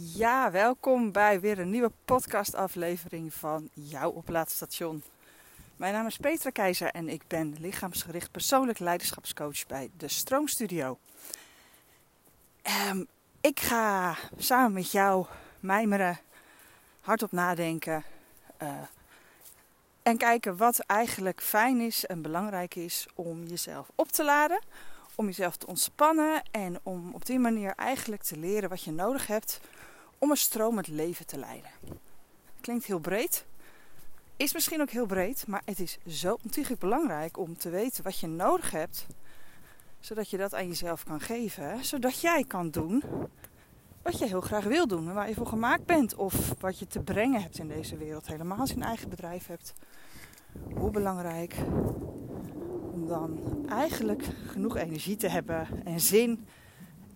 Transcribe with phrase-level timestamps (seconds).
[0.00, 5.02] Ja, welkom bij weer een nieuwe podcastaflevering van jouw oplaadstation.
[5.76, 10.98] Mijn naam is Petra Keizer en ik ben lichaamsgericht persoonlijk leiderschapscoach bij de Stroomstudio.
[12.88, 13.06] Um,
[13.40, 15.26] ik ga samen met jou
[15.60, 16.18] mijmeren,
[17.00, 18.04] hardop nadenken
[18.62, 18.68] uh,
[20.02, 24.60] en kijken wat eigenlijk fijn is en belangrijk is om jezelf op te laden,
[25.14, 29.26] om jezelf te ontspannen en om op die manier eigenlijk te leren wat je nodig
[29.26, 29.60] hebt
[30.18, 31.70] om een stromend leven te leiden.
[32.60, 33.46] Klinkt heel breed.
[34.36, 38.18] Is misschien ook heel breed, maar het is zo ontiegelijk belangrijk om te weten wat
[38.18, 39.06] je nodig hebt,
[40.00, 43.02] zodat je dat aan jezelf kan geven, zodat jij kan doen
[44.02, 46.86] wat je heel graag wil doen en waar je voor gemaakt bent, of wat je
[46.86, 49.74] te brengen hebt in deze wereld, helemaal als je een eigen bedrijf hebt.
[50.74, 51.54] Hoe belangrijk
[52.92, 56.46] om dan eigenlijk genoeg energie te hebben en zin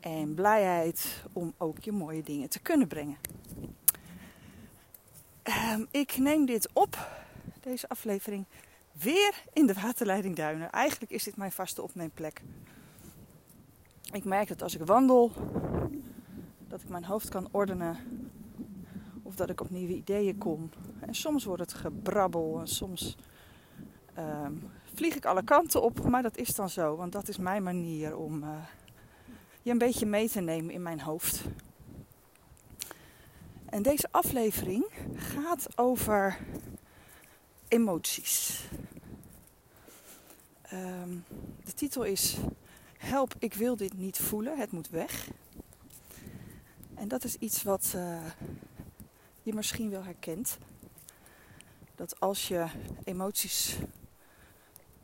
[0.03, 3.17] en blijheid om ook je mooie dingen te kunnen brengen.
[5.73, 7.09] Um, ik neem dit op,
[7.61, 8.45] deze aflevering,
[8.93, 10.71] weer in de waterleiding Duinen.
[10.71, 12.43] Eigenlijk is dit mijn vaste opneemplek.
[14.13, 15.33] Ik merk dat als ik wandel,
[16.69, 17.97] dat ik mijn hoofd kan ordenen.
[19.23, 20.71] Of dat ik op nieuwe ideeën kom.
[21.01, 23.17] En soms wordt het gebrabbel en soms
[24.19, 26.09] um, vlieg ik alle kanten op.
[26.09, 28.43] Maar dat is dan zo, want dat is mijn manier om...
[28.43, 28.49] Uh,
[29.63, 31.45] je een beetje mee te nemen in mijn hoofd.
[33.65, 34.85] En deze aflevering
[35.17, 36.39] gaat over
[37.69, 38.65] emoties.
[40.73, 41.25] Um,
[41.65, 42.37] de titel is
[42.99, 45.29] Help, ik wil dit niet voelen, het moet weg.
[46.95, 48.21] En dat is iets wat uh,
[49.43, 50.59] je misschien wel herkent.
[51.95, 52.67] Dat als je
[53.05, 53.77] emoties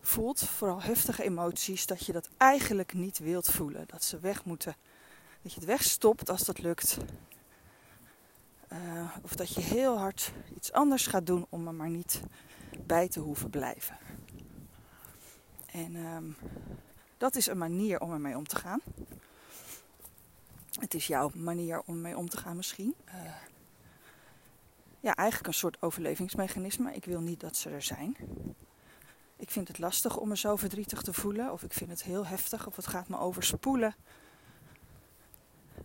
[0.01, 3.85] voelt, vooral heftige emoties, dat je dat eigenlijk niet wilt voelen.
[3.87, 4.77] Dat ze weg moeten.
[5.43, 6.99] Dat je het wegstopt als dat lukt.
[8.73, 12.21] Uh, of dat je heel hard iets anders gaat doen om er maar niet
[12.87, 13.99] bij te hoeven blijven.
[15.67, 16.37] En um,
[17.19, 18.81] dat is een manier om ermee om te gaan.
[20.81, 22.95] Het is jouw manier om ermee om te gaan misschien.
[23.07, 23.15] Uh,
[25.01, 26.95] ja, eigenlijk een soort overlevingsmechanisme.
[26.95, 28.17] Ik wil niet dat ze er zijn.
[29.39, 31.53] Ik vind het lastig om me zo verdrietig te voelen.
[31.53, 32.67] Of ik vind het heel heftig.
[32.67, 33.95] Of het gaat me overspoelen.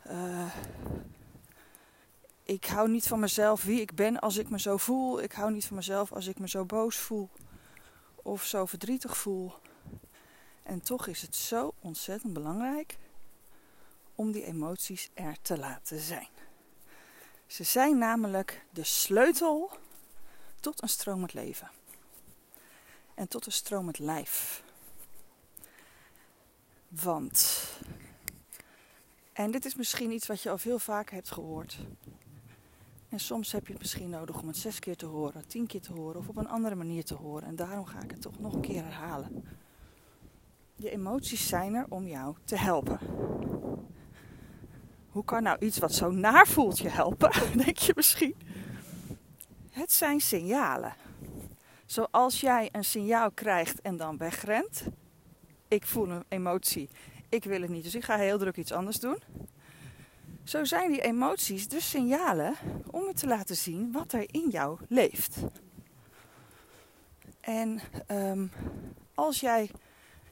[0.07, 0.55] Uh,
[2.43, 5.21] ik hou niet van mezelf wie ik ben als ik me zo voel.
[5.21, 7.29] Ik hou niet van mezelf als ik me zo boos voel.
[8.15, 9.53] Of zo verdrietig voel.
[10.63, 12.97] En toch is het zo ontzettend belangrijk
[14.15, 16.29] om die emoties er te laten zijn.
[17.47, 19.71] Ze zijn namelijk de sleutel
[20.59, 21.69] tot een stromend leven
[23.15, 24.63] en tot een stromend lijf.
[26.87, 27.67] Want,
[29.33, 31.77] en dit is misschien iets wat je al veel vaker hebt gehoord.
[33.09, 35.81] En soms heb je het misschien nodig om het zes keer te horen, tien keer
[35.81, 37.47] te horen of op een andere manier te horen.
[37.47, 39.45] En daarom ga ik het toch nog een keer herhalen.
[40.75, 42.99] Je emoties zijn er om jou te helpen.
[45.09, 47.31] Hoe kan nou iets wat zo naar voelt je helpen?
[47.65, 48.35] Denk je misschien.
[49.71, 50.93] Het zijn signalen.
[51.93, 54.83] Zoals jij een signaal krijgt en dan wegrent.
[55.67, 56.89] Ik voel een emotie.
[57.29, 59.21] Ik wil het niet, dus ik ga heel druk iets anders doen.
[60.43, 62.55] Zo zijn die emoties dus signalen
[62.91, 65.37] om je te laten zien wat er in jou leeft.
[67.39, 68.51] En um,
[69.15, 69.69] als jij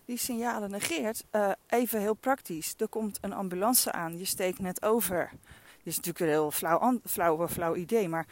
[0.05, 2.73] die signalen negeert, uh, even heel praktisch.
[2.77, 5.29] Er komt een ambulance aan, je steekt net over.
[5.77, 8.27] Dit is natuurlijk een heel flauw, flauw, flauw idee, maar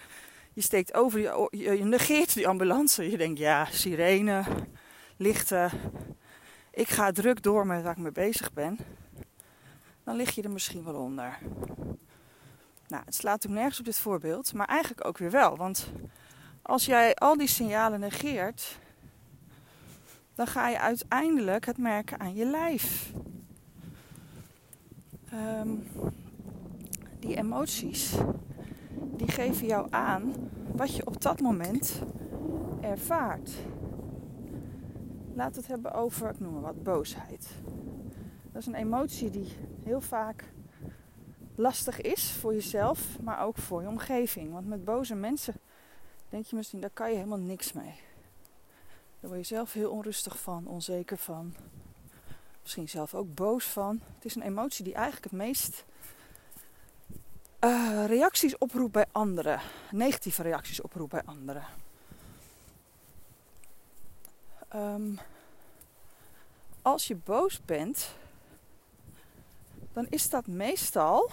[0.60, 1.20] je steekt over,
[1.58, 3.12] je, negeert die ambulance.
[3.12, 4.44] Je denkt, ja, sirene,
[5.18, 5.72] lichten.
[6.72, 8.78] Ik ga druk door met waar ik mee bezig ben.
[10.04, 11.38] Dan lig je er misschien wel onder.
[12.88, 15.58] Nou, het slaat ook nergens op dit voorbeeld, maar eigenlijk ook weer wel.
[15.58, 15.92] Want
[16.62, 18.80] als jij al die signalen negeert,
[20.36, 23.12] dan ga je uiteindelijk het merken aan je lijf.
[25.34, 25.88] Um,
[27.20, 28.14] die emoties,
[29.20, 30.34] die geven jou aan
[30.76, 32.02] wat je op dat moment
[32.82, 33.52] ervaart.
[35.34, 37.48] Laat het hebben over, ik noem maar wat, boosheid.
[38.52, 39.48] Dat is een emotie die
[39.84, 40.44] heel vaak
[41.56, 44.52] lastig is voor jezelf, maar ook voor je omgeving.
[44.54, 45.54] Want met boze mensen
[46.30, 48.00] denk je misschien, daar kan je helemaal niks mee.
[49.20, 51.56] Daar word je zelf heel onrustig van, onzeker van.
[52.62, 54.02] Misschien zelf ook boos van.
[54.16, 55.86] Het is een emotie die eigenlijk het meest
[57.60, 59.60] uh, reacties oproept bij anderen.
[59.92, 61.64] Negatieve reacties oproept bij anderen.
[64.76, 65.20] Um,
[66.82, 68.10] als je boos bent,
[69.94, 71.32] dan is dat meestal,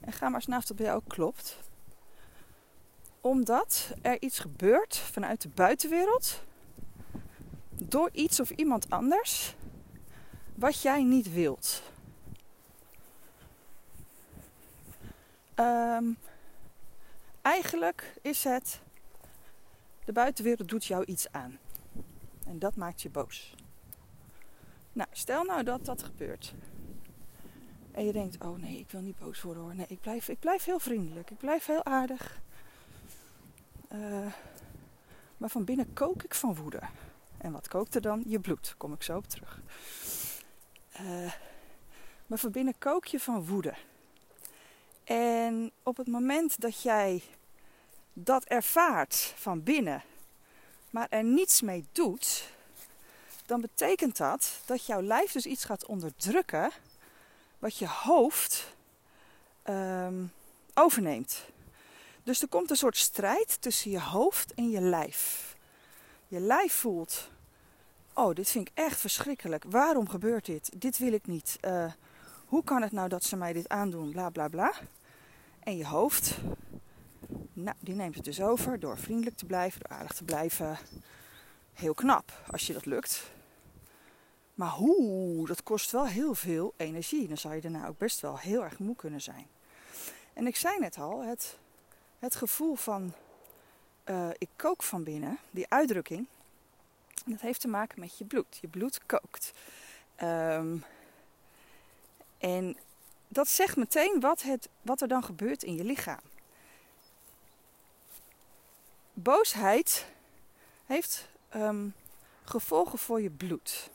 [0.00, 1.58] en Ga maar eens na of dat bij jou ook klopt.
[3.20, 6.42] Omdat er iets gebeurt vanuit de buitenwereld.
[7.70, 9.54] Door iets of iemand anders.
[10.54, 11.82] Wat jij niet wilt.
[15.54, 16.16] Um,
[17.42, 18.80] eigenlijk is het.
[20.04, 21.58] De buitenwereld doet jou iets aan.
[22.46, 23.54] En dat maakt je boos.
[24.92, 26.54] Nou, stel nou dat dat gebeurt.
[27.92, 29.74] En je denkt, oh nee, ik wil niet boos worden hoor.
[29.74, 31.30] Nee, ik blijf, ik blijf heel vriendelijk.
[31.30, 32.40] Ik blijf heel aardig.
[33.92, 34.32] Uh,
[35.36, 36.80] maar van binnen kook ik van woede.
[37.38, 38.22] En wat kookt er dan?
[38.26, 38.74] Je bloed.
[38.76, 39.60] Kom ik zo op terug.
[41.00, 41.32] Uh,
[42.26, 43.74] maar van binnen kook je van woede.
[45.12, 47.22] En op het moment dat jij
[48.12, 50.02] dat ervaart van binnen,
[50.90, 52.50] maar er niets mee doet,
[53.46, 56.70] dan betekent dat dat jouw lijf dus iets gaat onderdrukken
[57.58, 58.74] wat je hoofd
[59.68, 60.32] um,
[60.74, 61.44] overneemt.
[62.22, 65.54] Dus er komt een soort strijd tussen je hoofd en je lijf.
[66.28, 67.30] Je lijf voelt:
[68.12, 69.64] Oh, dit vind ik echt verschrikkelijk.
[69.68, 70.70] Waarom gebeurt dit?
[70.80, 71.58] Dit wil ik niet.
[71.60, 71.92] Uh,
[72.46, 74.10] hoe kan het nou dat ze mij dit aandoen?
[74.10, 74.72] Bla bla bla.
[75.62, 76.38] En je hoofd,
[77.52, 80.78] nou, die neemt het dus over door vriendelijk te blijven, door aardig te blijven.
[81.72, 83.30] Heel knap als je dat lukt.
[84.54, 87.28] Maar hoe, dat kost wel heel veel energie.
[87.28, 89.46] Dan zou je daarna ook best wel heel erg moe kunnen zijn.
[90.32, 91.58] En ik zei net al, het,
[92.18, 93.12] het gevoel van
[94.04, 96.26] uh, ik kook van binnen, die uitdrukking,
[97.26, 98.58] dat heeft te maken met je bloed.
[98.60, 99.52] Je bloed kookt.
[100.22, 100.84] Um,
[102.38, 102.76] en
[103.32, 106.20] dat zegt meteen wat, het, wat er dan gebeurt in je lichaam.
[109.12, 110.06] Boosheid
[110.86, 111.94] heeft um,
[112.44, 113.90] gevolgen voor je bloed.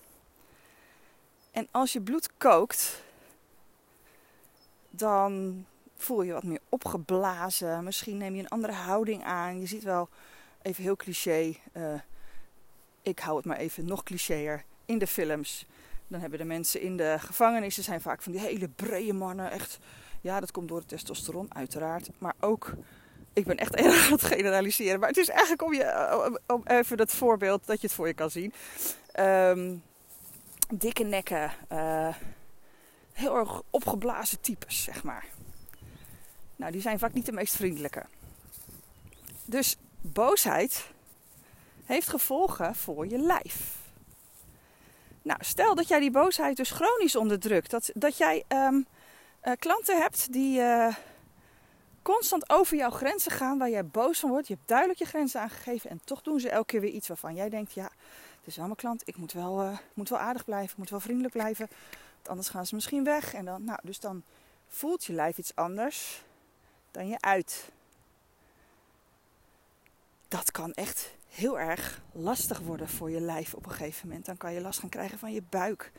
[1.51, 3.01] En als je bloed kookt,
[4.89, 5.65] dan
[5.97, 7.83] voel je wat meer opgeblazen.
[7.83, 9.59] Misschien neem je een andere houding aan.
[9.59, 10.09] Je ziet wel,
[10.61, 11.99] even heel cliché, uh,
[13.01, 15.65] ik hou het maar even nog clichéer, in de films
[16.07, 19.51] dan hebben de mensen in de gevangenissen zijn vaak van die hele brede mannen.
[19.51, 19.79] Echt,
[20.21, 22.09] ja, dat komt door het testosteron, uiteraard.
[22.17, 22.73] Maar ook,
[23.33, 24.99] ik ben echt erg aan het generaliseren.
[24.99, 28.13] Maar het is eigenlijk om je, om even dat voorbeeld dat je het voor je
[28.13, 28.53] kan zien.
[29.19, 29.83] Um,
[30.73, 32.15] dikke nekken, uh,
[33.11, 35.25] heel erg opgeblazen types, zeg maar.
[36.55, 38.05] Nou, die zijn vaak niet de meest vriendelijke.
[39.45, 40.91] Dus boosheid
[41.85, 43.86] heeft gevolgen voor je lijf.
[45.27, 47.71] Nou, stel dat jij die boosheid dus chronisch onderdrukt.
[47.71, 48.85] Dat, dat jij um,
[49.43, 50.95] uh, klanten hebt die uh,
[52.01, 54.47] constant over jouw grenzen gaan, waar jij boos van wordt.
[54.47, 57.35] Je hebt duidelijk je grenzen aangegeven en toch doen ze elke keer weer iets waarvan
[57.35, 60.45] jij denkt: ja, het is wel mijn klant, ik moet wel, uh, moet wel aardig
[60.45, 61.69] blijven, ik moet wel vriendelijk blijven.
[62.25, 63.33] Anders gaan ze misschien weg.
[63.33, 64.23] En dan, nou, dus dan
[64.67, 66.23] voelt je lijf iets anders
[66.91, 67.71] dan je uit.
[70.27, 74.25] Dat kan echt heel erg lastig worden voor je lijf op een gegeven moment.
[74.25, 75.91] Dan kan je last gaan krijgen van je buik.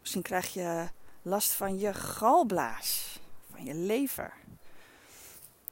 [0.00, 0.88] Misschien krijg je
[1.22, 3.20] last van je galblaas,
[3.50, 4.32] van je lever.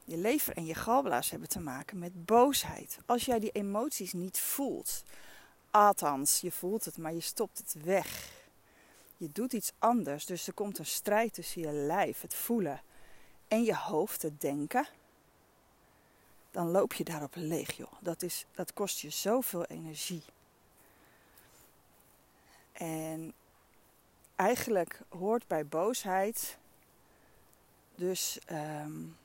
[0.05, 2.99] Je lever en je galblaas hebben te maken met boosheid.
[3.07, 5.03] Als jij die emoties niet voelt,
[5.71, 8.33] althans, je voelt het, maar je stopt het weg.
[9.17, 12.83] Je doet iets anders, dus er komt een strijd tussen je lijf, het voelen,
[13.49, 14.89] en je hoofd, het denken
[16.51, 17.93] dan loop je daarop leeg, joh.
[18.01, 20.23] Dat, is, dat kost je zoveel energie.
[22.73, 23.33] En
[24.37, 26.59] eigenlijk hoort bij boosheid
[28.01, 29.17] dus, um,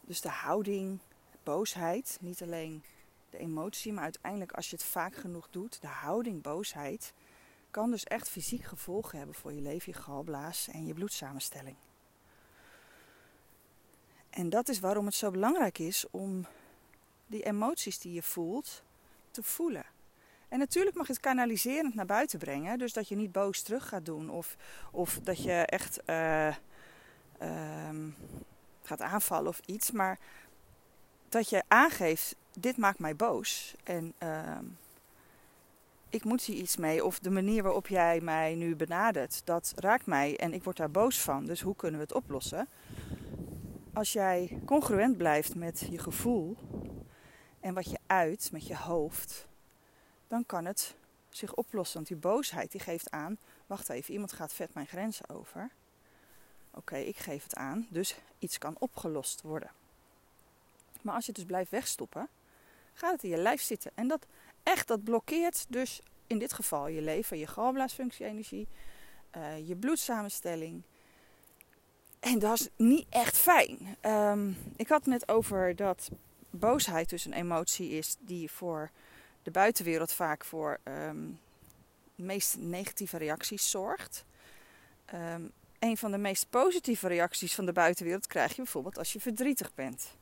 [0.00, 0.98] dus de houding,
[1.42, 2.82] boosheid, niet alleen
[3.30, 7.12] de emotie, maar uiteindelijk als je het vaak genoeg doet, de houding boosheid,
[7.70, 11.76] kan dus echt fysiek gevolgen hebben voor je leven, je galblaas en je bloedsamenstelling.
[14.32, 16.46] En dat is waarom het zo belangrijk is om
[17.26, 18.82] die emoties die je voelt
[19.30, 19.84] te voelen.
[20.48, 22.78] En natuurlijk mag je het kanaliserend naar buiten brengen.
[22.78, 24.30] Dus dat je niet boos terug gaat doen.
[24.30, 24.56] Of,
[24.90, 26.48] of dat je echt uh,
[27.42, 27.88] uh,
[28.82, 29.90] gaat aanvallen of iets.
[29.90, 30.18] Maar
[31.28, 33.74] dat je aangeeft, dit maakt mij boos.
[33.84, 34.58] En uh,
[36.08, 37.04] ik moet hier iets mee.
[37.04, 40.36] Of de manier waarop jij mij nu benadert, dat raakt mij.
[40.36, 41.44] En ik word daar boos van.
[41.44, 42.68] Dus hoe kunnen we het oplossen?
[43.92, 46.56] Als jij congruent blijft met je gevoel
[47.60, 49.48] en wat je uit met je hoofd,
[50.28, 50.94] dan kan het
[51.28, 51.94] zich oplossen.
[51.94, 55.70] Want die boosheid die geeft aan, wacht even, iemand gaat vet mijn grenzen over.
[56.70, 59.70] Oké, ik geef het aan, dus iets kan opgelost worden.
[61.02, 62.28] Maar als je het dus blijft wegstoppen,
[62.92, 63.90] gaat het in je lijf zitten.
[63.94, 64.26] En dat
[64.62, 68.68] echt, dat blokkeert dus in dit geval je lever, je galblaasfunctie-energie,
[69.36, 70.82] uh, je bloedsamenstelling,
[72.22, 73.96] En dat is niet echt fijn.
[74.00, 76.10] Ehm, ik had het net over dat
[76.50, 78.90] boosheid dus een emotie is die voor
[79.42, 81.40] de buitenwereld vaak voor um,
[82.14, 84.24] de meest negatieve reacties zorgt.
[85.14, 89.20] Um, een van de meest positieve reacties van de buitenwereld krijg je bijvoorbeeld als je
[89.20, 90.16] verdrietig bent.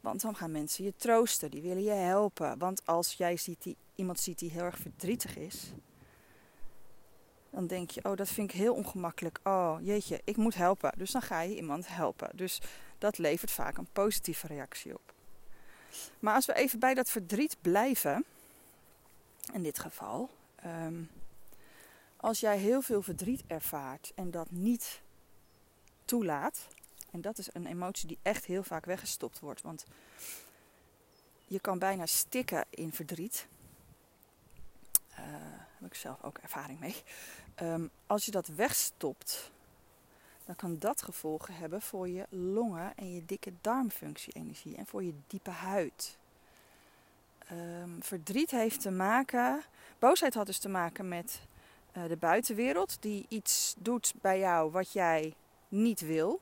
[0.00, 2.58] Want dan gaan mensen je troosten, die willen je helpen.
[2.58, 5.72] Want als jij ziet die, iemand ziet die heel erg verdrietig is,
[7.50, 9.40] dan denk je, oh dat vind ik heel ongemakkelijk.
[9.44, 10.92] Oh jeetje, ik moet helpen.
[10.96, 12.30] Dus dan ga je iemand helpen.
[12.34, 12.60] Dus
[12.98, 15.12] dat levert vaak een positieve reactie op.
[16.18, 18.24] Maar als we even bij dat verdriet blijven,
[19.52, 20.30] in dit geval,
[20.66, 21.10] um,
[22.16, 25.00] als jij heel veel verdriet ervaart en dat niet
[26.04, 26.66] toelaat,
[27.10, 29.84] en dat is een emotie die echt heel vaak weggestopt wordt, want
[31.46, 33.46] je kan bijna stikken in verdriet.
[35.16, 37.02] Daar heb ik zelf ook ervaring mee.
[37.62, 39.50] Um, als je dat wegstopt,
[40.44, 45.14] dan kan dat gevolgen hebben voor je longen en je dikke darmfunctie-energie en voor je
[45.26, 46.18] diepe huid.
[47.52, 49.62] Um, verdriet heeft te maken,
[49.98, 51.42] boosheid had dus te maken met
[51.96, 55.34] uh, de buitenwereld die iets doet bij jou wat jij
[55.68, 56.40] niet wil.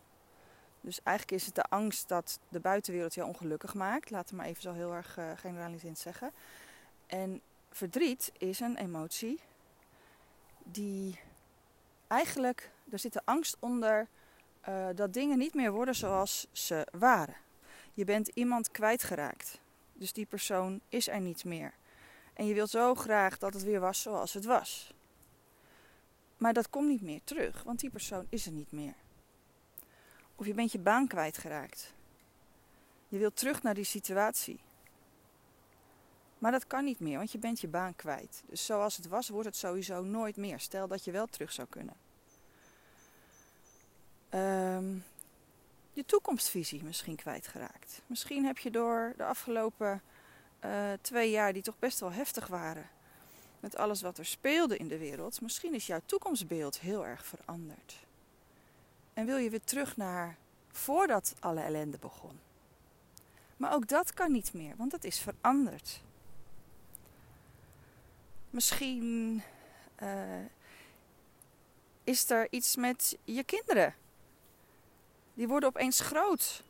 [0.81, 4.11] Dus eigenlijk is het de angst dat de buitenwereld je ongelukkig maakt.
[4.11, 6.33] Laat het maar even zo heel erg uh, zeggen.
[7.07, 7.41] En
[7.79, 9.41] verdriet is een emotie
[10.65, 11.21] die
[12.07, 14.09] eigenlijk, er zit de angst onder
[14.69, 17.37] uh, dat dingen niet meer worden zoals ze waren.
[17.95, 19.61] Je bent iemand kwijtgeraakt.
[19.93, 21.75] Dus die persoon is er niet meer.
[22.35, 24.95] En je wilt zo graag dat het weer was zoals het was.
[26.37, 28.95] Maar dat komt niet meer terug, want die persoon is er niet meer.
[30.37, 31.95] Of je bent je baan kwijtgeraakt.
[33.09, 34.61] Je wilt terug naar die situatie.
[36.39, 38.43] Maar dat kan niet meer, want je bent je baan kwijt.
[38.47, 40.61] Dus zoals het was, wordt het sowieso nooit meer.
[40.61, 41.95] Stel dat je wel terug zou kunnen.
[44.31, 45.05] Um,
[45.93, 48.03] je toekomstvisie misschien kwijtgeraakt.
[48.07, 50.03] Misschien heb je door de afgelopen
[50.65, 52.89] uh, twee jaar, die toch best wel heftig waren,
[53.61, 58.07] met alles wat er speelde in de wereld, misschien is jouw toekomstbeeld heel erg veranderd.
[59.15, 60.37] En wil je weer terug naar
[60.69, 62.41] voordat alle ellende begon.
[63.57, 66.03] Maar ook dat kan niet meer, want het is veranderd.
[68.59, 69.43] Misschien
[70.03, 70.09] uh,
[72.05, 73.95] is er iets met je kinderen.
[75.35, 76.65] Die worden opeens groot.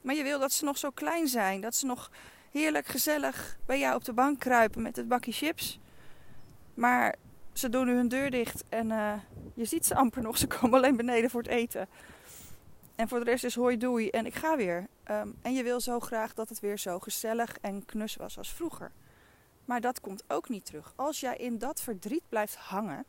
[0.00, 1.60] Maar je wil dat ze nog zo klein zijn.
[1.60, 2.10] Dat ze nog
[2.50, 5.78] heerlijk gezellig bij jou op de bank kruipen met het bakje chips.
[6.74, 7.14] Maar
[7.52, 9.14] ze doen nu hun deur dicht en uh,
[9.54, 10.38] je ziet ze amper nog.
[10.38, 11.88] Ze komen alleen beneden voor het eten.
[12.94, 14.86] En voor de rest is hoi doei en ik ga weer.
[15.10, 18.52] Um, en je wil zo graag dat het weer zo gezellig en knus was als
[18.52, 18.92] vroeger.
[19.64, 20.92] Maar dat komt ook niet terug.
[20.96, 23.04] Als jij in dat verdriet blijft hangen,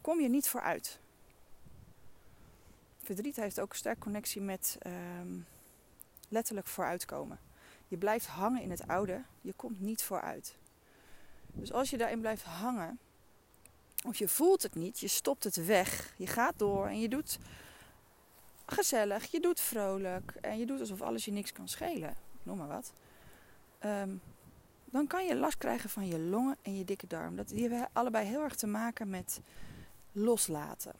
[0.00, 0.98] kom je niet vooruit.
[3.02, 5.46] Verdriet heeft ook een sterke connectie met um,
[6.28, 7.38] letterlijk vooruitkomen.
[7.88, 10.56] Je blijft hangen in het oude, je komt niet vooruit.
[11.46, 12.98] Dus als je daarin blijft hangen,
[14.06, 17.38] of je voelt het niet, je stopt het weg, je gaat door en je doet
[18.66, 22.68] gezellig, je doet vrolijk en je doet alsof alles je niks kan schelen, noem maar
[22.68, 22.92] wat.
[23.84, 24.20] Um,
[24.84, 27.36] dan kan je last krijgen van je longen en je dikke darm.
[27.36, 29.40] Dat, die hebben allebei heel erg te maken met
[30.12, 30.92] loslaten.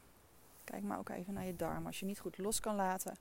[0.64, 1.86] Kijk maar ook even naar je darm.
[1.86, 3.16] Als je niet goed los kan laten,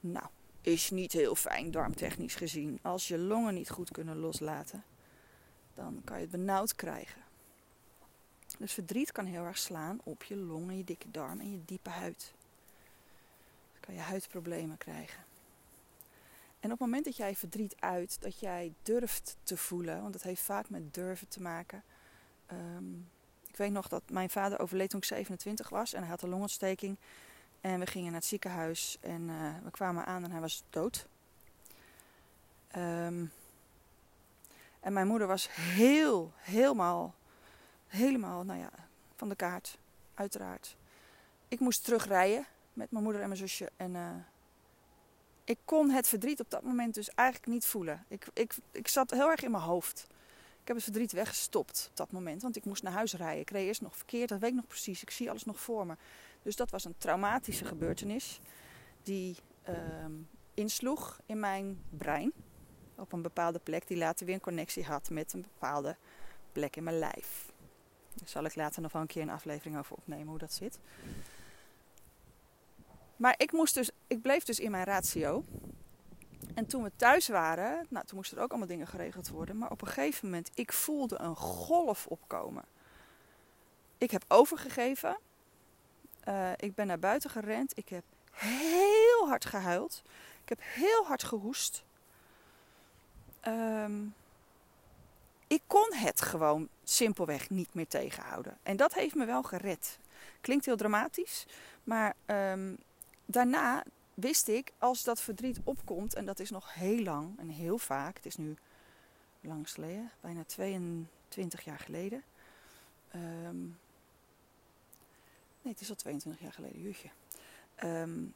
[0.00, 0.26] nou,
[0.60, 2.78] is niet heel fijn darmtechnisch gezien.
[2.82, 4.84] Als je longen niet goed kunnen loslaten,
[5.74, 7.22] dan kan je het benauwd krijgen.
[8.58, 11.90] Dus verdriet kan heel erg slaan op je longen, je dikke darm en je diepe
[11.90, 12.32] huid.
[13.72, 15.27] Dan kan je huidproblemen krijgen.
[16.60, 20.22] En op het moment dat jij verdriet uit, dat jij durft te voelen, want dat
[20.22, 21.82] heeft vaak met durven te maken.
[22.52, 23.08] Um,
[23.48, 26.28] ik weet nog dat mijn vader overleed toen ik 27 was en hij had een
[26.28, 26.96] longontsteking.
[27.60, 31.06] En we gingen naar het ziekenhuis en uh, we kwamen aan en hij was dood.
[32.76, 33.32] Um,
[34.80, 37.14] en mijn moeder was heel, helemaal,
[37.86, 38.70] helemaal, nou ja,
[39.16, 39.78] van de kaart,
[40.14, 40.76] uiteraard.
[41.48, 43.70] Ik moest terugrijden met mijn moeder en mijn zusje.
[43.76, 44.10] En uh,
[45.48, 48.04] ik kon het verdriet op dat moment dus eigenlijk niet voelen.
[48.08, 50.06] Ik, ik, ik zat heel erg in mijn hoofd.
[50.60, 53.40] Ik heb het verdriet weggestopt op dat moment, want ik moest naar huis rijden.
[53.40, 55.02] Ik reed eerst nog verkeerd, dat weet ik nog precies.
[55.02, 55.94] Ik zie alles nog voor me.
[56.42, 58.40] Dus dat was een traumatische gebeurtenis
[59.02, 59.36] die
[59.68, 59.74] uh,
[60.54, 62.32] insloeg in mijn brein
[62.94, 65.96] op een bepaalde plek die later weer een connectie had met een bepaalde
[66.52, 67.52] plek in mijn lijf.
[68.14, 70.78] Daar zal ik later nog wel een keer een aflevering over opnemen hoe dat zit.
[73.16, 75.44] Maar ik, moest dus, ik bleef dus in mijn ratio.
[76.54, 79.58] En toen we thuis waren, nou, toen moesten er ook allemaal dingen geregeld worden.
[79.58, 82.64] Maar op een gegeven moment, ik voelde een golf opkomen.
[83.98, 85.18] Ik heb overgegeven.
[86.28, 87.78] Uh, ik ben naar buiten gerend.
[87.78, 90.02] Ik heb heel hard gehuild.
[90.42, 91.84] Ik heb heel hard gehoest.
[93.46, 94.14] Um,
[95.46, 98.58] ik kon het gewoon simpelweg niet meer tegenhouden.
[98.62, 99.98] En dat heeft me wel gered.
[100.40, 101.46] Klinkt heel dramatisch,
[101.84, 102.78] maar um,
[103.26, 103.84] daarna
[104.20, 108.16] wist ik, als dat verdriet opkomt, en dat is nog heel lang en heel vaak,
[108.16, 108.56] het is nu
[109.40, 112.22] lang geleden, bijna 22 jaar geleden.
[113.14, 113.78] Um,
[115.62, 117.08] nee, het is al 22 jaar geleden, jutje.
[117.84, 118.34] Um,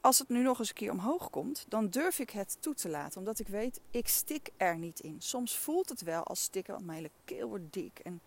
[0.00, 2.88] als het nu nog eens een keer omhoog komt, dan durf ik het toe te
[2.88, 3.18] laten.
[3.18, 5.16] Omdat ik weet, ik stik er niet in.
[5.18, 7.98] Soms voelt het wel als stikken, want mijn hele keel wordt dik.
[7.98, 8.20] En,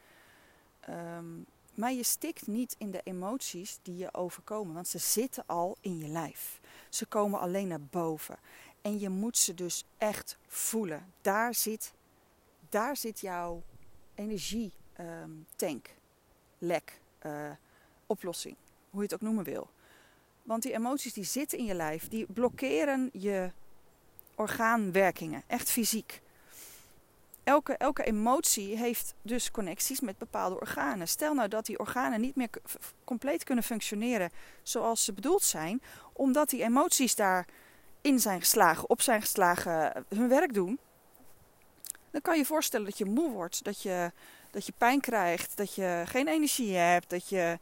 [0.89, 4.73] um, maar je stikt niet in de emoties die je overkomen.
[4.73, 6.59] Want ze zitten al in je lijf.
[6.95, 8.37] Ze komen alleen naar boven.
[8.81, 11.13] En je moet ze dus echt voelen.
[11.21, 11.93] Daar zit,
[12.69, 13.63] daar zit jouw
[14.13, 14.75] energietank,
[15.59, 15.81] um,
[16.57, 17.51] lek, uh,
[18.05, 18.55] oplossing.
[18.89, 19.69] Hoe je het ook noemen wil.
[20.43, 23.51] Want die emoties die zitten in je lijf, die blokkeren je
[24.35, 26.21] orgaanwerkingen, echt fysiek.
[27.45, 31.07] Elke, elke emotie heeft dus connecties met bepaalde organen.
[31.07, 32.49] Stel nou dat die organen niet meer
[33.03, 34.31] compleet kunnen functioneren
[34.63, 35.81] zoals ze bedoeld zijn,
[36.13, 40.79] omdat die emoties daarin zijn geslagen, op zijn geslagen, hun werk doen.
[42.11, 44.11] Dan kan je voorstellen dat je moe wordt, dat je,
[44.51, 47.59] dat je pijn krijgt, dat je geen energie hebt, dat je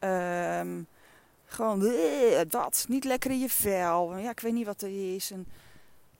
[0.00, 0.82] uh,
[1.44, 4.16] gewoon uh, dat, niet lekker in je vel.
[4.16, 5.32] Ja, ik weet niet wat er is.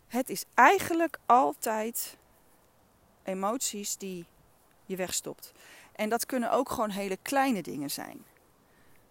[0.07, 2.17] Het is eigenlijk altijd
[3.27, 4.27] emoties die
[4.85, 5.53] je wegstopt.
[5.93, 8.25] En dat kunnen ook gewoon hele kleine dingen zijn.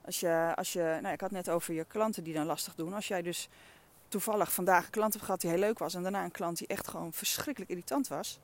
[0.05, 2.93] Als je, als je, nou, ik had net over je klanten die dan lastig doen.
[2.93, 3.49] Als jij dus
[4.07, 6.67] toevallig vandaag een klant hebt gehad die heel leuk was en daarna een klant die
[6.67, 8.39] echt gewoon verschrikkelijk irritant was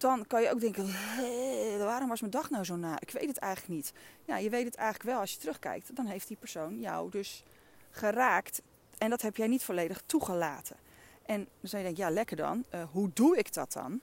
[0.00, 0.86] dan kan je ook denken,
[1.78, 3.00] waarom was mijn dag nou zo na?
[3.00, 3.92] Ik weet het eigenlijk niet.
[4.24, 5.96] Ja, je weet het eigenlijk wel als je terugkijkt.
[5.96, 7.42] Dan heeft die persoon jou dus
[7.90, 8.62] geraakt.
[8.98, 10.76] En dat heb jij niet volledig toegelaten.
[11.30, 12.64] En dan zou je denken, ja lekker dan.
[12.74, 14.00] Uh, hoe doe ik dat dan?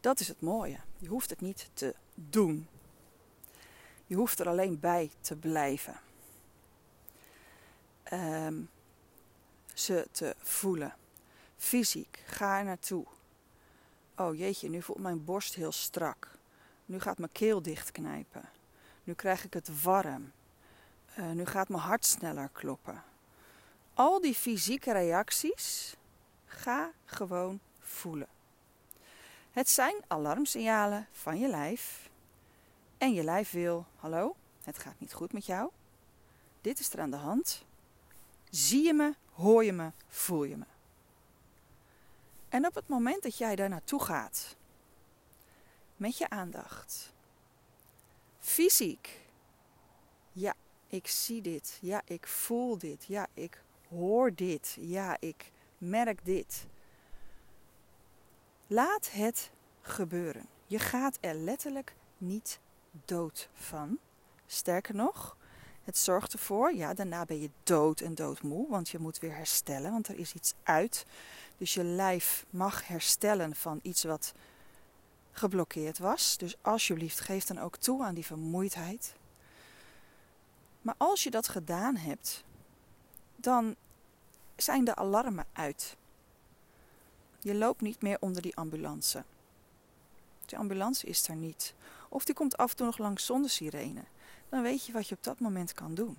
[0.00, 0.78] Dat is het mooie.
[0.98, 2.68] Je hoeft het niet te doen.
[4.06, 6.00] Je hoeft er alleen bij te blijven.
[8.12, 8.70] Um,
[9.74, 10.94] ze te voelen.
[11.56, 12.22] Fysiek.
[12.26, 13.06] Ga er naartoe.
[14.16, 16.30] Oh jeetje, nu voelt mijn borst heel strak.
[16.86, 18.48] Nu gaat mijn keel dichtknijpen.
[19.04, 20.32] Nu krijg ik het warm.
[21.18, 23.02] Uh, nu gaat mijn hart sneller kloppen.
[23.94, 25.96] Al die fysieke reacties,
[26.46, 28.28] ga gewoon voelen.
[29.50, 32.10] Het zijn alarmsignalen van je lijf.
[32.98, 35.70] En je lijf wil, hallo, het gaat niet goed met jou.
[36.60, 37.64] Dit is er aan de hand.
[38.50, 40.64] Zie je me, hoor je me, voel je me.
[42.48, 44.56] En op het moment dat jij daar naartoe gaat,
[45.96, 47.12] met je aandacht,
[48.40, 49.20] fysiek,
[50.32, 50.54] ja,
[50.86, 53.63] ik zie dit, ja, ik voel dit, ja, ik
[53.94, 56.66] hoor dit, ja, ik merk dit.
[58.66, 60.46] Laat het gebeuren.
[60.66, 62.60] Je gaat er letterlijk niet
[63.04, 63.98] dood van.
[64.46, 65.36] Sterker nog,
[65.84, 69.90] het zorgt ervoor, ja, daarna ben je dood en doodmoe, want je moet weer herstellen,
[69.90, 71.06] want er is iets uit.
[71.56, 74.34] Dus je lijf mag herstellen van iets wat
[75.30, 76.36] geblokkeerd was.
[76.36, 79.14] Dus alsjeblieft, geef dan ook toe aan die vermoeidheid.
[80.82, 82.44] Maar als je dat gedaan hebt,
[83.44, 83.76] dan
[84.56, 85.96] zijn de alarmen uit.
[87.40, 89.24] Je loopt niet meer onder die ambulance.
[90.46, 91.74] Die ambulance is er niet.
[92.08, 94.04] Of die komt af en toe nog langs zonder sirene.
[94.48, 96.16] Dan weet je wat je op dat moment kan doen.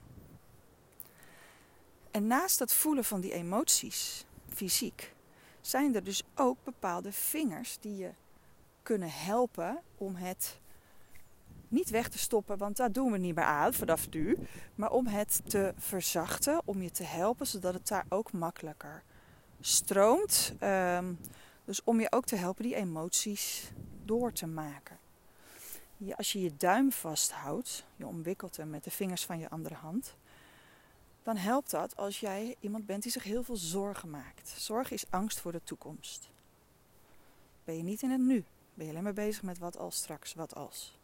[2.11, 5.13] En naast het voelen van die emoties, fysiek,
[5.61, 8.11] zijn er dus ook bepaalde vingers die je
[8.83, 10.59] kunnen helpen om het
[11.75, 14.37] niet weg te stoppen, want daar doen we niet meer aan vanaf nu.
[14.75, 19.03] Maar om het te verzachten, om je te helpen, zodat het daar ook makkelijker
[19.59, 20.53] stroomt.
[20.63, 21.17] Um,
[21.65, 23.71] dus om je ook te helpen die emoties
[24.03, 24.97] door te maken.
[25.97, 29.75] Je, als je je duim vasthoudt, je omwikkelt hem met de vingers van je andere
[29.75, 30.15] hand,
[31.23, 34.49] dan helpt dat als jij iemand bent die zich heel veel zorgen maakt.
[34.49, 36.29] Zorg is angst voor de toekomst.
[37.63, 38.43] Ben je niet in het nu?
[38.73, 40.97] Ben je alleen maar bezig met wat als straks, wat als?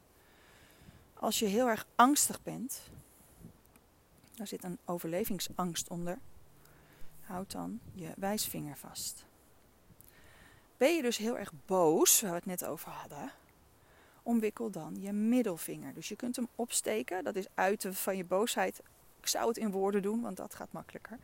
[1.22, 2.82] Als je heel erg angstig bent,
[4.36, 6.20] daar zit een overlevingsangst onder,
[7.22, 9.26] houd dan je wijsvinger vast.
[10.78, 13.32] Ben je dus heel erg boos, waar we het net over hadden,
[14.24, 15.94] omwikkel dan je middelvinger.
[15.94, 18.82] Dus je kunt hem opsteken, dat is uiten van je boosheid
[19.20, 21.18] ik zou het in woorden doen, want dat gaat makkelijker.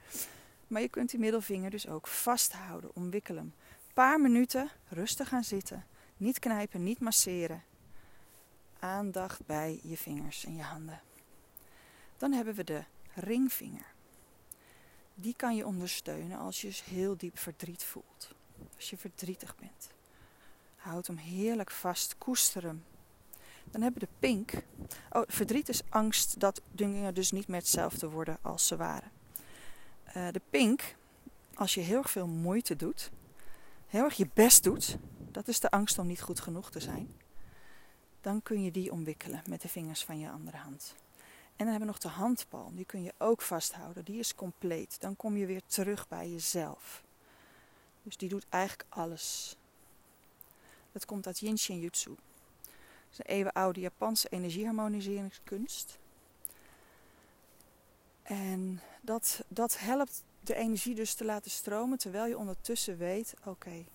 [0.68, 3.46] Maar je kunt die middelvinger dus ook vasthouden, omwikkel hem.
[3.46, 5.86] Een paar minuten rustig gaan zitten.
[6.18, 7.64] Niet knijpen, niet masseren.
[8.80, 11.02] Aandacht bij je vingers en je handen.
[12.18, 13.94] Dan hebben we de ringvinger.
[15.16, 18.36] Die kan je ondersteunen als je heel diep verdriet voelt.
[18.76, 19.90] Als je verdrietig bent.
[20.76, 22.84] Houd hem heerlijk vast, koester hem.
[23.72, 24.52] Dan hebben we de pink.
[25.10, 29.12] Oh, verdriet is angst dat dingen dus niet meer hetzelfde worden als ze waren.
[30.16, 30.96] Uh, de pink,
[31.54, 33.12] als je heel erg veel moeite doet,
[33.88, 34.98] heel erg je best doet,
[35.32, 37.16] dat is de angst om niet goed genoeg te zijn,
[38.28, 40.96] dan kun je die omwikkelen met de vingers van je andere hand.
[41.56, 44.98] En dan hebben we nog de handpalm, die kun je ook vasthouden, die is compleet.
[45.00, 47.04] Dan kom je weer terug bij jezelf.
[48.04, 49.56] Dus die doet eigenlijk alles.
[50.92, 52.10] Dat komt uit Yin Shin Jutsu.
[52.10, 55.98] Dat is een eeuwenoude Japanse energieharmoniseringskunst.
[58.24, 63.86] En dat, dat helpt de energie dus te laten stromen terwijl je ondertussen weet: oké,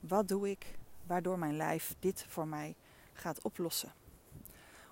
[0.00, 0.66] wat doe ik
[1.06, 2.74] waardoor mijn lijf dit voor mij
[3.12, 3.92] gaat oplossen?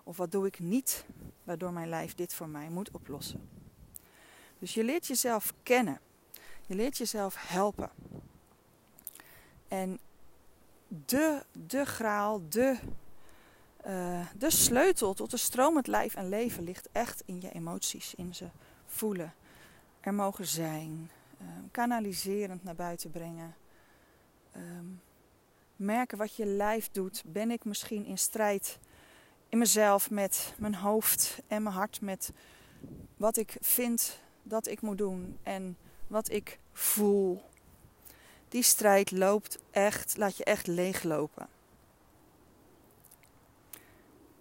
[0.03, 1.05] Of wat doe ik niet
[1.45, 3.49] waardoor mijn lijf dit voor mij moet oplossen?
[4.59, 6.01] Dus je leert jezelf kennen.
[6.67, 7.91] Je leert jezelf helpen.
[9.69, 9.99] En
[10.89, 12.79] de, de graal, de,
[13.87, 18.35] uh, de sleutel tot een stromend lijf en leven ligt echt in je emoties, in
[18.35, 18.49] ze
[18.87, 19.35] voelen,
[20.01, 23.55] er mogen zijn, um, kanaliserend naar buiten brengen.
[24.57, 25.01] Um,
[25.81, 27.23] merken wat je lijf doet.
[27.27, 28.79] Ben ik misschien in strijd
[29.49, 32.33] in mezelf met mijn hoofd en mijn hart, met
[33.17, 37.43] wat ik vind dat ik moet doen en wat ik voel.
[38.49, 41.49] Die strijd loopt echt, laat je echt leeglopen.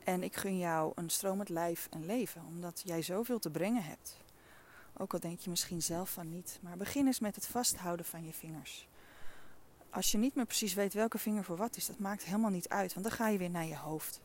[0.04, 4.18] En ik gun jou een stromend lijf en leven, omdat jij zoveel te brengen hebt.
[4.98, 6.60] Ook al denk je misschien zelf van niet.
[6.62, 8.89] Maar begin eens met het vasthouden van je vingers.
[9.90, 12.70] Als je niet meer precies weet welke vinger voor wat is, dat maakt helemaal niet
[12.70, 14.22] uit, want dan ga je weer naar je hoofd.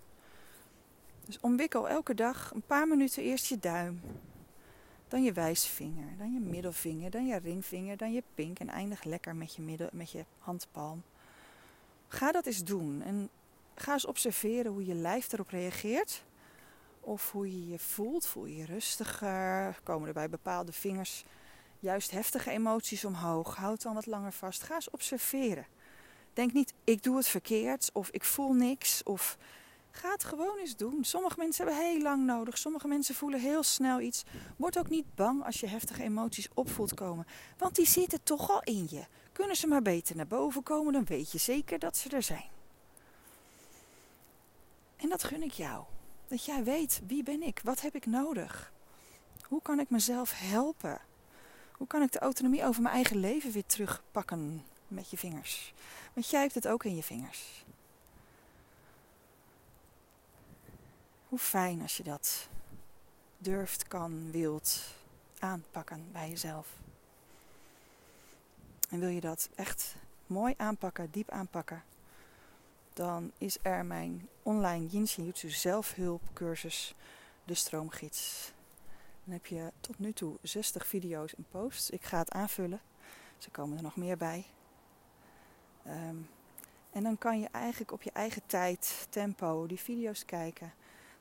[1.25, 4.01] Dus omwikkel elke dag een paar minuten eerst je duim,
[5.09, 9.37] dan je wijsvinger, dan je middelvinger, dan je ringvinger, dan je pink en eindig lekker
[9.37, 11.03] met je, middel, met je handpalm.
[12.09, 13.29] Ga dat eens doen en
[13.75, 16.25] ga eens observeren hoe je lijf erop reageert.
[17.01, 18.27] Of hoe je je voelt.
[18.27, 19.81] Voel je je rustiger?
[19.83, 21.25] Komen er bij bepaalde vingers
[21.85, 23.57] juist heftige emoties omhoog?
[23.57, 24.63] Houd dan wat langer vast.
[24.63, 25.67] Ga eens observeren.
[26.33, 29.03] Denk niet, ik doe het verkeerd of ik voel niks.
[29.03, 29.39] Of
[29.91, 31.05] ga het gewoon eens doen.
[31.05, 32.59] Sommige mensen hebben heel lang nodig.
[32.59, 34.23] Sommige mensen voelen heel snel iets.
[34.57, 37.27] Word ook niet bang als je heftige emoties opvoelt komen.
[37.59, 39.05] Want die zitten toch al in je.
[39.33, 42.51] Kunnen ze maar beter naar boven komen, dan weet je zeker dat ze er zijn.
[44.97, 45.85] En dat gun ik jou.
[46.29, 48.73] Dat jij weet wie ben ik, wat heb ik nodig?
[49.43, 51.01] Hoe kan ik mezelf helpen?
[51.85, 55.73] Hoe kan ik de autonomie over mijn eigen leven weer terugpakken met je vingers?
[56.13, 57.65] Want jij hebt het ook in je vingers.
[61.29, 62.49] Hoe fijn als je dat
[63.39, 64.81] durft, kan, wilt
[65.39, 66.69] aanpakken bij jezelf.
[68.91, 71.83] En wil je dat echt mooi aanpakken, diep aanpakken,
[72.93, 76.95] dan is er mijn online Yin Jutsu zelfhulpcursus,
[77.45, 78.53] de stroomgids.
[79.25, 81.91] Dan heb je tot nu toe 60 video's en posts.
[81.91, 82.81] Ik ga het aanvullen.
[83.39, 84.45] Ze komen er nog meer bij.
[85.87, 86.29] Um,
[86.91, 90.73] en dan kan je eigenlijk op je eigen tijd, tempo, die video's kijken.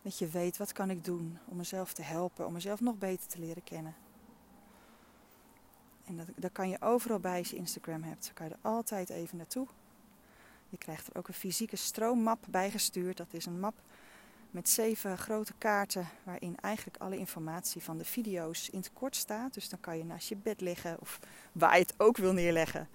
[0.01, 3.27] Dat je weet wat kan ik doen om mezelf te helpen, om mezelf nog beter
[3.27, 3.95] te leren kennen.
[6.05, 8.25] En dat, dat kan je overal bij als je Instagram hebt.
[8.25, 9.67] Dan kan je er altijd even naartoe.
[10.69, 13.17] Je krijgt er ook een fysieke stroommap bijgestuurd.
[13.17, 13.75] Dat is een map
[14.53, 19.53] met zeven grote kaarten waarin eigenlijk alle informatie van de video's in het kort staat.
[19.53, 21.19] Dus dan kan je naast je bed liggen of
[21.51, 22.89] waar je het ook wil neerleggen.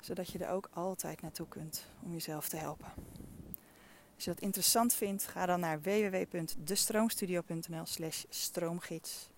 [0.00, 2.92] Zodat je er ook altijd naartoe kunt om jezelf te helpen.
[4.14, 9.28] Als je dat interessant vindt, ga dan naar www.destroomstudio.nl slash stroomgids.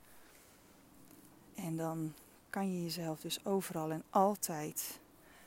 [1.54, 2.14] En dan
[2.50, 5.00] kan je jezelf dus overal en altijd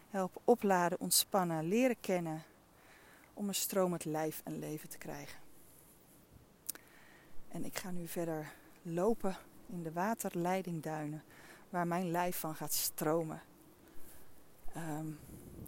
[0.10, 2.44] helpen opladen, ontspannen, leren kennen
[3.34, 5.49] om een stromend lijf en leven te krijgen.
[7.50, 11.24] En ik ga nu verder lopen in de waterleidingduinen
[11.70, 13.42] waar mijn lijf van gaat stromen.
[14.74, 15.08] Ehm,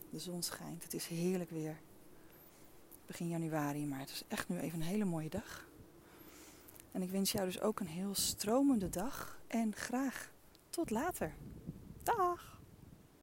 [0.10, 1.78] de zon schijnt, het is heerlijk weer.
[3.06, 5.68] Begin januari, maar het is echt nu even een hele mooie dag.
[6.92, 10.32] En ik wens jou dus ook een heel stromende dag en graag
[10.70, 11.34] tot later.
[12.04, 12.61] Dag!